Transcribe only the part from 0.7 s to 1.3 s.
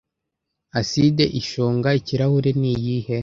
Acide